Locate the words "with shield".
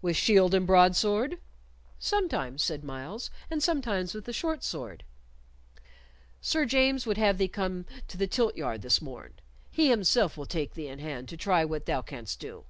0.00-0.54